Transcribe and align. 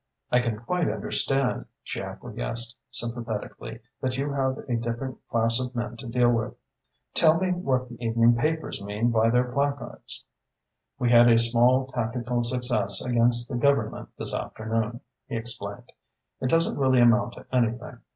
"I 0.31 0.39
can 0.39 0.57
quite 0.59 0.89
understand," 0.89 1.67
she 1.83 2.01
acquiesced 2.01 2.75
sympathetically, 2.89 3.81
"that 4.01 4.17
you 4.17 4.31
have 4.33 4.57
a 4.67 4.75
difficult 4.75 5.19
class 5.29 5.59
of 5.59 5.75
men 5.75 5.95
to 5.97 6.07
deal 6.07 6.31
with. 6.31 6.55
Tell 7.13 7.39
me 7.39 7.51
what 7.51 7.87
the 7.87 8.03
evening 8.03 8.35
papers 8.35 8.81
mean 8.81 9.11
by 9.11 9.29
their 9.29 9.51
placards?" 9.53 10.25
"We 10.97 11.11
had 11.11 11.27
a 11.27 11.37
small 11.37 11.85
tactical 11.85 12.43
success 12.43 13.05
against 13.05 13.47
the 13.47 13.57
Government 13.57 14.09
this 14.17 14.33
afternoon," 14.33 15.01
he 15.27 15.35
explained. 15.35 15.91
"It 16.39 16.49
doesn't 16.49 16.79
really 16.79 16.99
amount 16.99 17.33
to 17.35 17.45
anything. 17.53 17.99